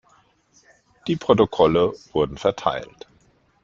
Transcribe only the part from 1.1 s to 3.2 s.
Protokolle wurden verteilt.